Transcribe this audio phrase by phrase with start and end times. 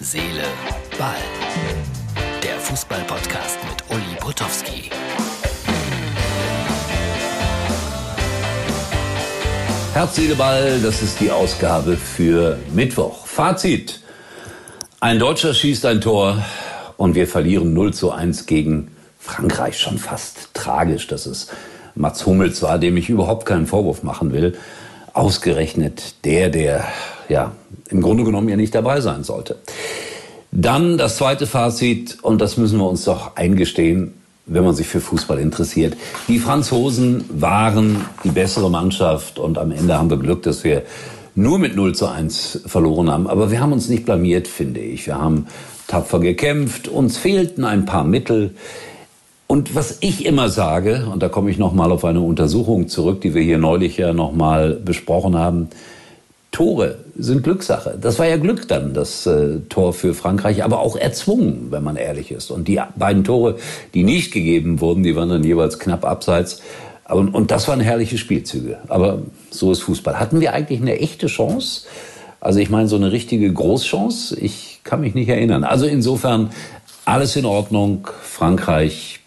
[0.00, 0.44] Seele,
[0.96, 1.16] Ball.
[2.40, 4.90] Der Fußball-Podcast mit Uli Potowski.
[9.94, 13.26] Herz, Seele, Ball, das ist die Ausgabe für Mittwoch.
[13.26, 14.00] Fazit.
[15.00, 16.44] Ein Deutscher schießt ein Tor
[16.96, 19.80] und wir verlieren 0 zu 1 gegen Frankreich.
[19.80, 21.48] Schon fast tragisch, dass es
[21.96, 24.56] Mats Hummels war, dem ich überhaupt keinen Vorwurf machen will.
[25.12, 26.86] Ausgerechnet der, der
[27.28, 27.52] ja
[27.90, 29.56] im Grunde genommen ja nicht dabei sein sollte.
[30.50, 34.14] Dann das zweite Fazit, und das müssen wir uns doch eingestehen,
[34.46, 35.96] wenn man sich für Fußball interessiert.
[36.26, 40.82] Die Franzosen waren die bessere Mannschaft und am Ende haben wir Glück, dass wir
[41.34, 43.26] nur mit 0 zu 1 verloren haben.
[43.26, 45.06] Aber wir haben uns nicht blamiert, finde ich.
[45.06, 45.46] Wir haben
[45.86, 48.54] tapfer gekämpft, uns fehlten ein paar Mittel.
[49.46, 53.34] Und was ich immer sage, und da komme ich nochmal auf eine Untersuchung zurück, die
[53.34, 55.68] wir hier neulich ja nochmal besprochen haben,
[56.50, 57.98] Tore sind Glückssache.
[58.00, 61.96] Das war ja Glück dann, das äh, Tor für Frankreich, aber auch erzwungen, wenn man
[61.96, 62.50] ehrlich ist.
[62.50, 63.56] Und die beiden Tore,
[63.92, 66.62] die nicht gegeben wurden, die waren dann jeweils knapp abseits.
[67.08, 68.78] Und, und das waren herrliche Spielzüge.
[68.88, 70.20] Aber so ist Fußball.
[70.20, 71.86] Hatten wir eigentlich eine echte Chance?
[72.40, 74.38] Also ich meine, so eine richtige Großchance?
[74.38, 75.64] Ich kann mich nicht erinnern.
[75.64, 76.50] Also insofern
[77.04, 78.06] alles in Ordnung.
[78.22, 79.20] Frankreich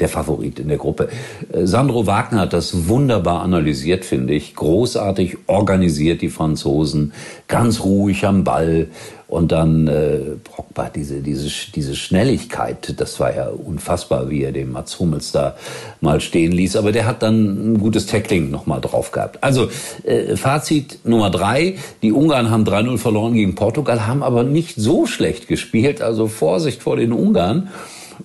[0.00, 1.08] der Favorit in der Gruppe.
[1.52, 4.54] Äh, Sandro Wagner hat das wunderbar analysiert, finde ich.
[4.54, 7.12] Großartig organisiert die Franzosen,
[7.48, 8.88] ganz ruhig am Ball.
[9.28, 14.70] Und dann äh, Pogba, diese, diese, diese Schnelligkeit, das war ja unfassbar, wie er den
[14.70, 15.56] Mats Hummels da
[16.02, 16.76] mal stehen ließ.
[16.76, 19.42] Aber der hat dann ein gutes Tackling nochmal drauf gehabt.
[19.42, 19.70] Also
[20.04, 25.06] äh, Fazit Nummer drei, die Ungarn haben 3-0 verloren gegen Portugal, haben aber nicht so
[25.06, 26.02] schlecht gespielt.
[26.02, 27.68] Also Vorsicht vor den Ungarn.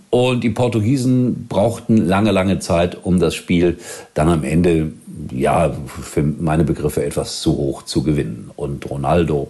[0.10, 3.80] Und die Portugiesen brauchten lange, lange Zeit, um das Spiel
[4.14, 4.94] dann am Ende,
[5.32, 8.52] ja, für meine Begriffe etwas zu hoch zu gewinnen.
[8.56, 9.50] Und Ronaldo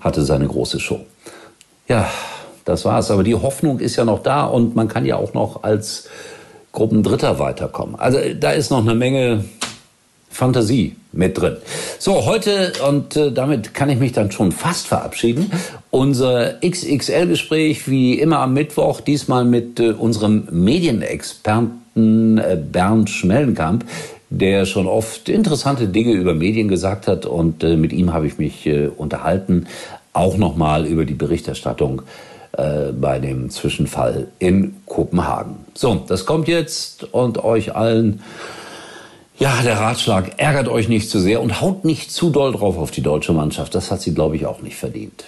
[0.00, 1.00] hatte seine große Show.
[1.88, 2.08] Ja,
[2.64, 3.10] das war's.
[3.10, 6.08] Aber die Hoffnung ist ja noch da und man kann ja auch noch als
[6.72, 7.96] Gruppendritter weiterkommen.
[7.96, 9.44] Also da ist noch eine Menge
[10.30, 11.56] Fantasie mit drin.
[11.98, 15.50] So, heute, und äh, damit kann ich mich dann schon fast verabschieden,
[15.90, 23.84] unser XXL-Gespräch wie immer am Mittwoch, diesmal mit äh, unserem Medienexperten äh, Bernd Schmellenkamp,
[24.30, 28.38] der schon oft interessante Dinge über Medien gesagt hat und äh, mit ihm habe ich
[28.38, 29.66] mich äh, unterhalten,
[30.12, 32.02] auch nochmal über die Berichterstattung
[32.52, 35.56] äh, bei dem Zwischenfall in Kopenhagen.
[35.74, 38.22] So, das kommt jetzt und euch allen
[39.40, 42.90] ja, der Ratschlag, ärgert euch nicht zu sehr und haut nicht zu doll drauf auf
[42.90, 43.74] die deutsche Mannschaft.
[43.74, 45.24] Das hat sie, glaube ich, auch nicht verdient.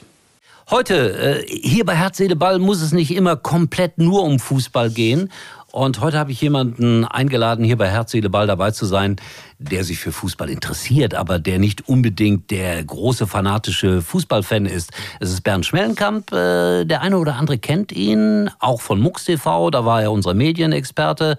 [0.71, 4.91] Heute, äh, hier bei Herz, Seele, Ball muss es nicht immer komplett nur um Fußball
[4.91, 5.33] gehen.
[5.73, 9.17] Und heute habe ich jemanden eingeladen, hier bei Herz, Ball dabei zu sein,
[9.59, 14.93] der sich für Fußball interessiert, aber der nicht unbedingt der große fanatische Fußballfan ist.
[15.19, 16.31] Es ist Bernd Schmellenkamp.
[16.31, 20.35] Äh, der eine oder andere kennt ihn, auch von MUX TV, da war er unser
[20.35, 21.39] Medienexperte.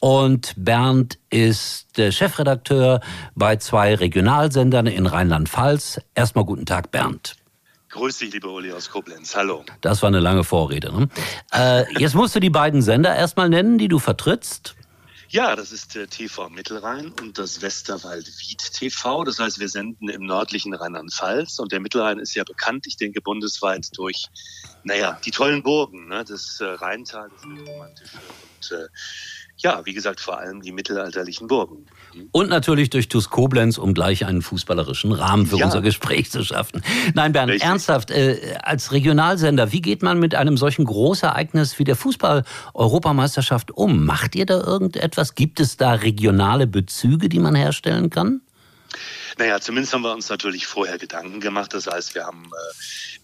[0.00, 3.00] Und Bernd ist Chefredakteur
[3.34, 6.00] bei zwei Regionalsendern in Rheinland-Pfalz.
[6.14, 7.43] Erstmal guten Tag, Bernd.
[7.94, 9.36] Grüß dich, lieber Uli aus Koblenz.
[9.36, 9.64] Hallo.
[9.80, 10.92] Das war eine lange Vorrede.
[10.92, 11.08] Ne?
[11.52, 14.74] Äh, jetzt musst du die beiden Sender erstmal nennen, die du vertrittst.
[15.28, 19.22] Ja, das ist äh, TV Mittelrhein und das Westerwald Wied TV.
[19.22, 23.20] Das heißt, wir senden im nördlichen Rheinland-Pfalz und der Mittelrhein ist ja bekannt, ich denke,
[23.20, 24.26] bundesweit durch,
[24.82, 28.88] naja, die tollen Burgen, ne, das äh, Rheintal, das romantische und äh,
[29.56, 31.86] ja, wie gesagt, vor allem die mittelalterlichen Burgen.
[32.32, 35.66] Und natürlich durch TuS Koblenz, um gleich einen fußballerischen Rahmen für ja.
[35.66, 36.82] unser Gespräch zu schaffen.
[37.14, 37.68] Nein, Bernd, Richtig.
[37.68, 44.04] ernsthaft, äh, als Regionalsender, wie geht man mit einem solchen Großereignis wie der Fußball-Europameisterschaft um?
[44.04, 45.34] Macht ihr da irgendetwas?
[45.34, 48.40] Gibt es da regionale Bezüge, die man herstellen kann?
[49.36, 51.74] Naja, zumindest haben wir uns natürlich vorher Gedanken gemacht.
[51.74, 52.50] Das heißt, wir haben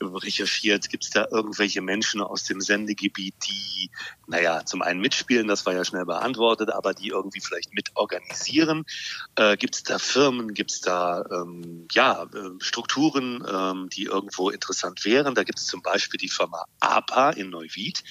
[0.00, 3.90] äh, recherchiert, gibt es da irgendwelche Menschen aus dem Sendegebiet, die,
[4.26, 8.84] naja, zum einen mitspielen, das war ja schnell beantwortet, aber die irgendwie vielleicht mitorganisieren.
[9.36, 14.50] Äh, gibt es da Firmen, gibt es da ähm, ja, äh, Strukturen, ähm, die irgendwo
[14.50, 15.34] interessant wären?
[15.34, 18.02] Da gibt es zum Beispiel die Firma APA in Neuwied,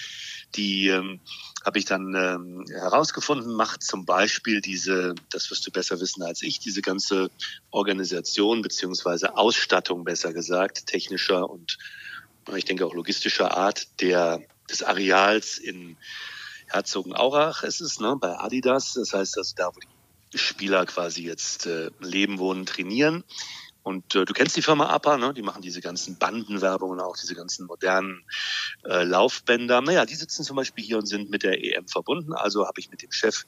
[0.56, 1.20] die ähm,
[1.66, 6.42] habe ich dann ähm, herausgefunden, macht zum Beispiel diese, das wirst du besser wissen als
[6.42, 7.30] ich, diese ganze
[7.70, 11.78] Organisation beziehungsweise Ausstattung, besser gesagt, technischer und
[12.56, 15.98] ich denke auch logistischer Art der, des Areals in
[16.68, 18.94] Herzogenaurach ist es, ne, bei Adidas.
[18.94, 19.80] Das heißt, also da, wo
[20.34, 23.24] die Spieler quasi jetzt äh, leben, wohnen, trainieren.
[23.90, 25.34] Und äh, du kennst die Firma APA, ne?
[25.34, 28.24] die machen diese ganzen Bandenwerbungen, auch diese ganzen modernen
[28.86, 29.82] äh, Laufbänder.
[29.82, 32.34] Naja, die sitzen zum Beispiel hier und sind mit der EM verbunden.
[32.34, 33.46] Also habe ich mit dem Chef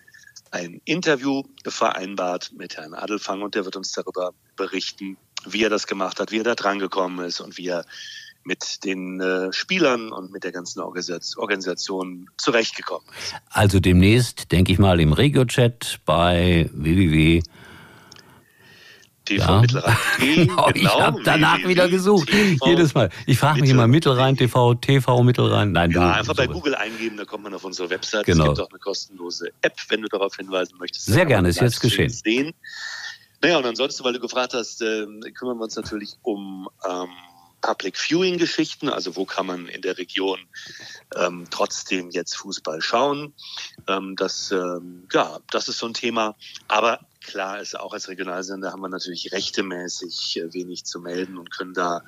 [0.50, 5.16] ein Interview vereinbart mit Herrn Adelfang und der wird uns darüber berichten,
[5.46, 7.86] wie er das gemacht hat, wie er da dran gekommen ist und wie er
[8.44, 13.36] mit den äh, Spielern und mit der ganzen Organisation zurechtgekommen ist.
[13.52, 17.44] Also demnächst, denke ich mal, im Regio-Chat bei www
[19.32, 19.62] TV ja.
[19.62, 22.30] Mittelrhein genau, Ich habe danach wieder gesucht.
[22.30, 22.66] TV.
[22.66, 23.10] Jedes Mal.
[23.26, 25.72] Ich frage mich immer Mittelrhein TV, TV Mittelrhein.
[25.72, 28.26] Nein, ja, einfach bei Google eingeben, da kommt man auf unsere Website.
[28.26, 28.44] Genau.
[28.44, 31.06] Es gibt auch eine kostenlose App, wenn du darauf hinweisen möchtest.
[31.06, 32.10] Sehr gerne, ist jetzt geschehen.
[32.10, 32.54] Sehen.
[33.42, 37.10] Naja, und ansonsten, weil du gefragt hast, äh, kümmern wir uns natürlich um ähm,
[37.62, 40.40] Public Viewing Geschichten, also wo kann man in der Region
[41.16, 43.34] ähm, trotzdem jetzt Fußball schauen.
[43.88, 46.36] Ähm, das, ähm, ja, das ist so ein Thema.
[46.68, 51.52] Aber klar ist, auch als Regionalsender haben wir natürlich rechtemäßig äh, wenig zu melden und
[51.52, 52.04] können da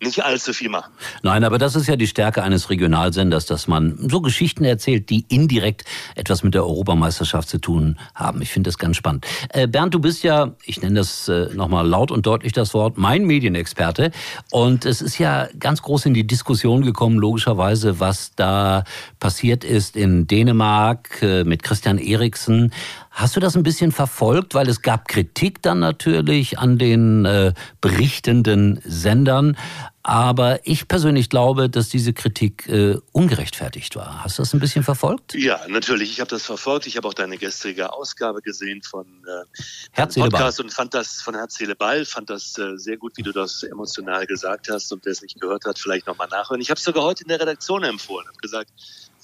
[0.00, 0.92] nicht allzu viel machen.
[1.22, 5.24] Nein, aber das ist ja die Stärke eines Regionalsenders, dass man so Geschichten erzählt, die
[5.28, 5.84] indirekt
[6.14, 8.40] etwas mit der Europameisterschaft zu tun haben.
[8.42, 9.26] Ich finde das ganz spannend.
[9.50, 12.96] Äh, Bernd, du bist ja, ich nenne das äh, nochmal laut und deutlich das Wort,
[12.96, 14.12] mein Medienexperte.
[14.50, 18.84] Und es ist ja ganz groß in die Diskussion gekommen, logischerweise, was da
[19.18, 22.72] passiert ist in Dänemark äh, mit Christian Eriksen.
[23.18, 24.54] Hast du das ein bisschen verfolgt?
[24.54, 29.56] Weil es gab Kritik dann natürlich an den äh, berichtenden Sendern.
[30.04, 34.22] Aber ich persönlich glaube, dass diese Kritik äh, ungerechtfertigt war.
[34.22, 35.34] Hast du das ein bisschen verfolgt?
[35.34, 36.12] Ja, natürlich.
[36.12, 36.86] Ich habe das verfolgt.
[36.86, 39.60] Ich habe auch deine gestrige Ausgabe gesehen von äh,
[39.90, 42.04] Herz, Podcast und fand das von Herz, Seele, Ball.
[42.04, 44.92] Fand das äh, sehr gut, wie du das emotional gesagt hast.
[44.92, 46.60] Und wer es nicht gehört hat, vielleicht nochmal nachhören.
[46.60, 48.28] Ich habe es sogar heute in der Redaktion empfohlen.
[48.28, 48.70] Habe gesagt,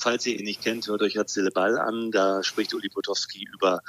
[0.04, 2.10] Falls ihr ihn nicht kennt, hört euch Herz, Ball an.
[2.10, 3.80] Da spricht Uli Potowski über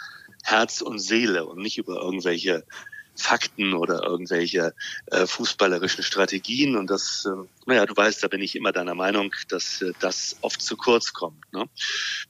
[0.46, 2.64] Herz und Seele und nicht über irgendwelche
[3.18, 4.74] Fakten oder irgendwelche
[5.08, 6.78] äh, fußballerischen Strategien.
[6.78, 10.38] Und das, äh, naja, du weißt, da bin ich immer deiner Meinung, dass äh, das
[10.40, 11.52] oft zu kurz kommt.
[11.52, 11.66] Ne?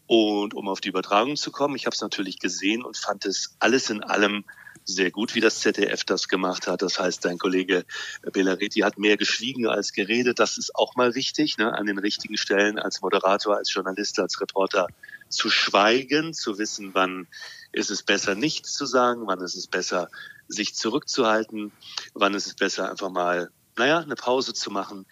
[0.07, 3.55] Und um auf die Übertragung zu kommen, ich habe es natürlich gesehen und fand es
[3.59, 4.45] alles in allem
[4.85, 6.81] sehr gut, wie das ZDF das gemacht hat.
[6.81, 7.85] Das heißt, dein Kollege
[8.31, 10.39] Bellaretti hat mehr geschwiegen als geredet.
[10.39, 11.73] Das ist auch mal wichtig, ne?
[11.73, 14.87] an den richtigen Stellen als Moderator, als Journalist, als Reporter
[15.27, 17.27] zu schweigen, zu wissen, wann
[17.71, 20.09] ist es besser, nichts zu sagen, wann ist es besser,
[20.47, 21.71] sich zurückzuhalten,
[22.13, 25.07] wann ist es besser, einfach mal, naja, eine Pause zu machen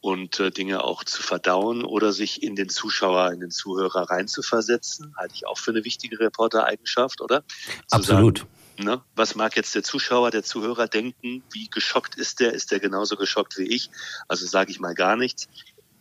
[0.00, 5.14] und äh, Dinge auch zu verdauen oder sich in den Zuschauer, in den Zuhörer reinzuversetzen,
[5.16, 7.44] halte ich auch für eine wichtige Reportereigenschaft, oder?
[7.86, 8.38] Zu Absolut.
[8.38, 9.02] Sagen, Ne?
[9.14, 11.42] Was mag jetzt der Zuschauer, der Zuhörer denken?
[11.52, 12.52] Wie geschockt ist der?
[12.52, 13.90] Ist der genauso geschockt wie ich?
[14.28, 15.48] Also sage ich mal gar nichts.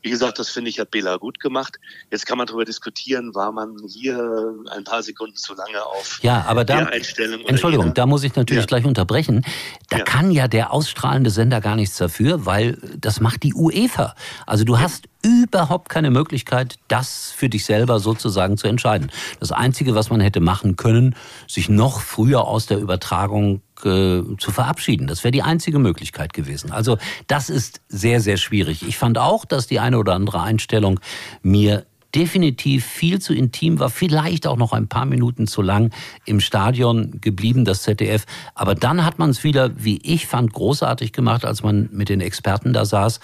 [0.02, 1.80] Wie gesagt, das finde ich, hat Bela gut gemacht.
[2.12, 6.44] Jetzt kann man darüber diskutieren, war man hier ein paar Sekunden zu lange auf ja,
[6.48, 7.42] aber da, der Einstellung.
[7.46, 7.94] Entschuldigung, jeder?
[7.94, 8.68] da muss ich natürlich ja.
[8.68, 9.46] gleich unterbrechen.
[9.90, 10.04] Da ja.
[10.04, 14.16] kann ja der ausstrahlende Sender gar nichts dafür, weil das macht die UEFA.
[14.46, 14.82] Also du ja.
[14.82, 19.12] hast überhaupt keine Möglichkeit, das für dich selber sozusagen zu entscheiden.
[19.40, 21.16] Das Einzige, was man hätte machen können,
[21.48, 25.08] sich noch früher aus der Übertragung äh, zu verabschieden.
[25.08, 26.72] Das wäre die einzige Möglichkeit gewesen.
[26.72, 26.98] Also
[27.28, 28.88] das ist sehr, sehr schwierig.
[28.88, 31.00] Ich fand auch, dass die eine oder andere Einstellung
[31.42, 31.86] mir
[32.16, 35.92] definitiv viel zu intim war, vielleicht auch noch ein paar Minuten zu lang
[36.26, 38.26] im Stadion geblieben, das ZDF.
[38.54, 42.22] Aber dann hat man es wieder, wie ich fand, großartig gemacht, als man mit den
[42.22, 43.20] Experten da saß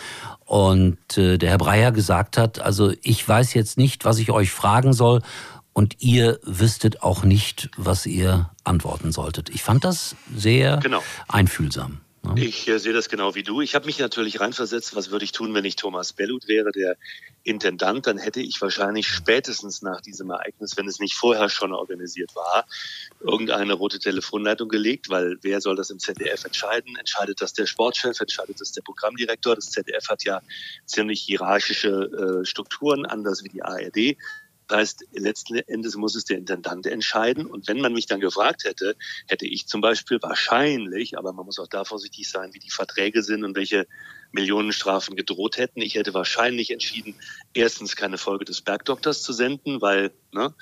[0.45, 4.51] und äh, der Herr Breyer gesagt hat, also ich weiß jetzt nicht, was ich euch
[4.51, 5.21] fragen soll
[5.77, 9.51] und ihr wüsstet auch nicht, was ihr antworten solltet.
[9.51, 11.03] Ich fand das sehr genau.
[11.27, 12.01] einfühlsam.
[12.24, 12.44] Ne?
[12.44, 13.62] Ich äh, sehe das genau wie du.
[13.62, 16.98] Ich habe mich natürlich reinversetzt, was würde ich tun, wenn ich Thomas Bellut wäre, der
[17.43, 22.36] Intendant, dann hätte ich wahrscheinlich spätestens nach diesem Ereignis, wenn es nicht vorher schon organisiert
[22.36, 22.65] war,
[23.19, 26.96] irgendeine rote Telefonleitung gelegt, weil wer soll das im ZDF entscheiden?
[26.98, 28.19] Entscheidet das der Sportchef?
[28.19, 29.53] Entscheidet das der Programmdirektor?
[29.53, 30.41] Das ZDF hat ja
[30.88, 34.17] ziemlich hierarchische äh, Strukturen, anders wie die ARD.
[34.67, 37.45] Das heißt, letzten Endes muss es der Intendant entscheiden.
[37.45, 38.95] Und wenn man mich dann gefragt hätte,
[39.27, 43.24] hätte ich zum Beispiel wahrscheinlich, aber man muss auch da vorsichtig sein, wie die Verträge
[43.24, 43.88] sind und welche
[44.31, 45.81] Millionenstrafen gedroht hätten.
[45.81, 47.15] Ich hätte wahrscheinlich entschieden,
[47.53, 50.53] erstens keine Folge des Bergdoktors zu senden, weil ne,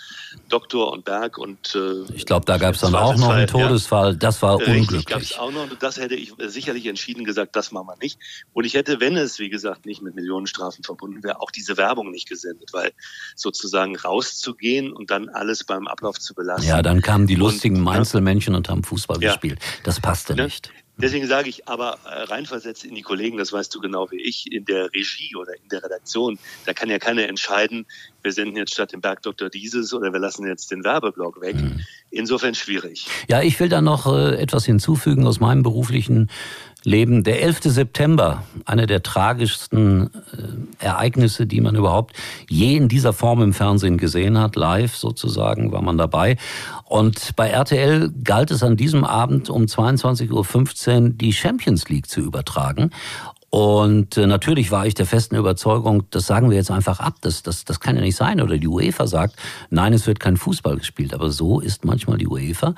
[0.50, 4.12] Doktor und Berg und äh, ich glaube, da gab es dann auch noch einen Todesfall.
[4.12, 5.06] Ja, das war unglücklich.
[5.06, 5.68] Gab es auch noch.
[5.80, 8.20] Das hätte ich sicherlich entschieden gesagt, das machen wir nicht.
[8.54, 12.12] Und ich hätte, wenn es wie gesagt nicht mit Millionenstrafen verbunden wäre, auch diese Werbung
[12.12, 12.92] nicht gesendet, weil
[13.36, 16.68] sozusagen rauszugehen und dann alles beim Ablauf zu belassen.
[16.68, 19.32] Ja, dann kamen die lustigen und, Einzelmännchen und haben Fußball ja.
[19.32, 19.60] gespielt.
[19.84, 20.46] Das passte ne?
[20.46, 20.72] nicht.
[20.98, 24.52] Deswegen sage ich aber äh, reinversetzt in die Kollegen, das weißt du genau wie ich,
[24.52, 27.86] in der Regie oder in der Redaktion, da kann ja keiner entscheiden,
[28.22, 31.56] wir senden jetzt statt dem Bergdoktor dieses oder wir lassen jetzt den Werbeblock weg.
[31.58, 31.82] Mhm.
[32.12, 33.08] Insofern schwierig.
[33.28, 36.30] Ja, ich will da noch äh, etwas hinzufügen aus meinem beruflichen
[36.86, 37.24] Leben.
[37.24, 37.64] Der 11.
[37.64, 40.12] September, eine der tragischsten
[40.80, 42.16] äh, Ereignisse, die man überhaupt
[42.48, 44.56] je in dieser Form im Fernsehen gesehen hat.
[44.56, 46.38] Live sozusagen war man dabei.
[46.86, 52.22] Und bei RTL galt es an diesem Abend um 22.15 Uhr die Champions League zu
[52.22, 52.92] übertragen.
[53.50, 57.42] Und äh, natürlich war ich der festen Überzeugung, das sagen wir jetzt einfach ab, das,
[57.42, 58.42] das, das kann ja nicht sein.
[58.42, 59.38] Oder die UEFA sagt,
[59.70, 61.14] nein, es wird kein Fußball gespielt.
[61.14, 62.76] Aber so ist manchmal die UEFA.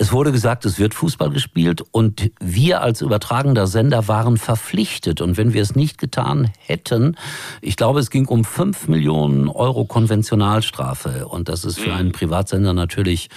[0.00, 5.20] Es wurde gesagt, es wird Fußball gespielt und wir als übertragender Sender waren verpflichtet.
[5.20, 7.16] Und wenn wir es nicht getan hätten,
[7.60, 11.26] ich glaube, es ging um fünf Millionen Euro Konventionalstrafe.
[11.26, 11.96] Und das ist für mhm.
[11.96, 13.28] einen Privatsender natürlich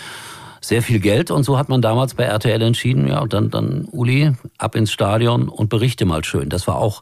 [0.61, 1.31] sehr viel Geld.
[1.31, 5.49] Und so hat man damals bei RTL entschieden, ja, dann, dann Uli, ab ins Stadion
[5.49, 6.49] und berichte mal schön.
[6.49, 7.01] Das war auch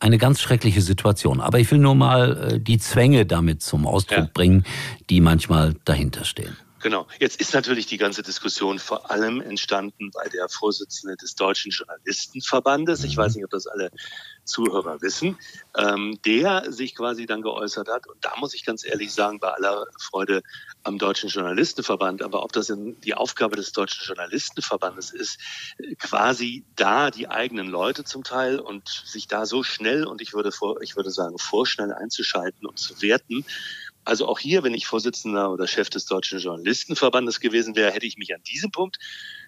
[0.00, 1.40] eine ganz schreckliche Situation.
[1.40, 4.30] Aber ich will nur mal äh, die Zwänge damit zum Ausdruck ja.
[4.34, 4.64] bringen,
[5.10, 6.56] die manchmal dahinter stehen.
[6.86, 7.08] Genau.
[7.18, 13.02] Jetzt ist natürlich die ganze Diskussion vor allem entstanden bei der Vorsitzende des Deutschen Journalistenverbandes.
[13.02, 13.90] Ich weiß nicht, ob das alle
[14.44, 15.36] Zuhörer wissen,
[15.76, 18.06] ähm, der sich quasi dann geäußert hat.
[18.06, 20.42] Und da muss ich ganz ehrlich sagen, bei aller Freude
[20.84, 25.40] am Deutschen Journalistenverband, aber ob das die Aufgabe des Deutschen Journalistenverbandes ist,
[25.98, 30.52] quasi da die eigenen Leute zum Teil und sich da so schnell und ich würde
[30.52, 33.44] vor, ich würde sagen, vorschnell einzuschalten und zu werten,
[34.06, 38.16] also auch hier, wenn ich Vorsitzender oder Chef des Deutschen Journalistenverbandes gewesen wäre, hätte ich
[38.16, 38.98] mich an diesem Punkt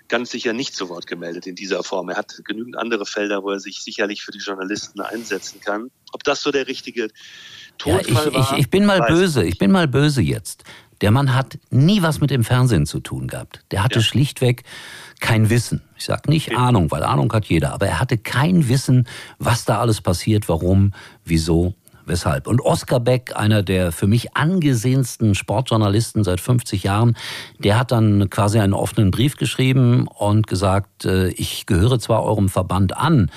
[0.08, 2.08] ganz sicher nicht zu Wort gemeldet in dieser Form.
[2.08, 5.90] Er hat genügend andere Felder, wo er sich sicherlich für die Journalisten einsetzen kann.
[6.12, 7.08] Ob das so der richtige
[7.76, 8.52] Tonfall ja, ich, war?
[8.52, 10.64] Ich, ich bin mal böse, ich bin mal böse jetzt.
[11.02, 13.62] Der Mann hat nie was mit dem Fernsehen zu tun gehabt.
[13.70, 14.04] Der hatte ja.
[14.04, 14.64] schlichtweg
[15.20, 15.82] kein Wissen.
[15.96, 16.58] Ich sage nicht ja.
[16.58, 19.06] Ahnung, weil Ahnung hat jeder, aber er hatte kein Wissen,
[19.38, 21.74] was da alles passiert, warum, wieso
[22.08, 22.46] weshalb.
[22.46, 27.16] Und Oskar Beck, einer der für mich angesehensten Sportjournalisten seit 50 Jahren,
[27.58, 32.48] der hat dann quasi einen offenen Brief geschrieben und gesagt, äh, ich gehöre zwar eurem
[32.48, 33.30] Verband an,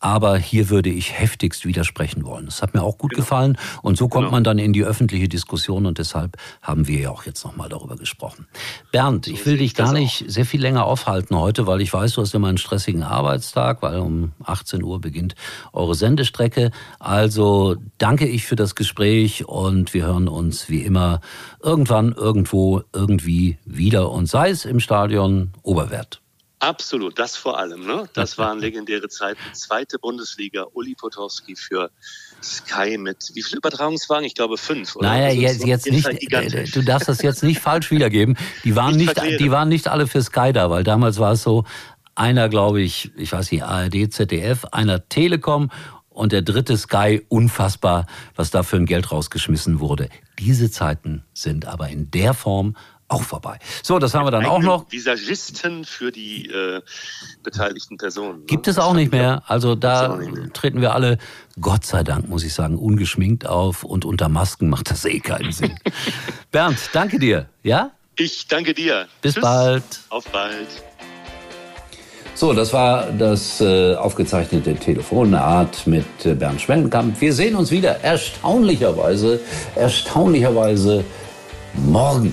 [0.00, 2.46] aber hier würde ich heftigst widersprechen wollen.
[2.46, 3.22] Das hat mir auch gut genau.
[3.22, 4.32] gefallen und so kommt genau.
[4.32, 7.96] man dann in die öffentliche Diskussion und deshalb haben wir ja auch jetzt nochmal darüber
[7.96, 8.46] gesprochen.
[8.90, 12.22] Bernd, ich will dich gar nicht sehr viel länger aufhalten heute, weil ich weiß, du
[12.22, 15.34] hast immer einen stressigen Arbeitstag, weil um 18 Uhr beginnt
[15.72, 16.70] eure Sendestrecke.
[16.98, 21.20] Also danke ich für das Gespräch und wir hören uns wie immer
[21.62, 26.20] irgendwann, irgendwo, irgendwie wieder und sei es im Stadion Oberwert.
[26.60, 27.86] Absolut, das vor allem.
[27.86, 28.08] Ne?
[28.12, 29.40] Das waren legendäre Zeiten.
[29.54, 31.90] Zweite Bundesliga, Uli Potowski für
[32.42, 34.24] Sky mit wie viele Übertragungswagen?
[34.24, 34.94] Ich glaube fünf.
[34.96, 35.08] Oder?
[35.08, 36.06] Naja, also jetzt, jetzt nicht.
[36.06, 38.36] Halt du darfst das jetzt nicht falsch wiedergeben.
[38.62, 41.42] Die waren nicht, nicht die waren nicht alle für Sky da, weil damals war es
[41.42, 41.64] so,
[42.14, 45.70] einer glaube ich, ich weiß nicht, ARD, ZDF, einer Telekom
[46.10, 50.10] und der dritte Sky, unfassbar, was da für ein Geld rausgeschmissen wurde.
[50.38, 52.76] Diese Zeiten sind aber in der Form
[53.10, 53.58] auch vorbei.
[53.82, 54.90] So, das haben wir dann auch noch.
[54.90, 56.80] Visagisten für die äh,
[57.42, 58.40] beteiligten Personen.
[58.40, 58.46] Ne?
[58.46, 59.42] Gibt es auch nicht mehr.
[59.46, 60.18] Also da
[60.52, 61.18] treten wir alle,
[61.60, 65.52] Gott sei Dank, muss ich sagen, ungeschminkt auf und unter Masken macht das eh keinen
[65.52, 65.74] Sinn.
[66.52, 67.48] Bernd, danke dir.
[67.62, 67.90] Ja?
[68.16, 69.08] Ich danke dir.
[69.22, 69.42] Bis Tschüss.
[69.42, 69.84] bald.
[70.08, 70.68] Auf bald.
[72.34, 77.20] So, das war das äh, aufgezeichnete Telefonat mit äh, Bernd Schwellenkamp.
[77.20, 79.40] Wir sehen uns wieder erstaunlicherweise,
[79.74, 81.04] erstaunlicherweise
[81.74, 82.32] morgen